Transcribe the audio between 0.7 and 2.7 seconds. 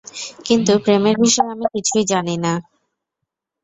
প্রেমের বিষয়ে আমি কিছুই জানি না।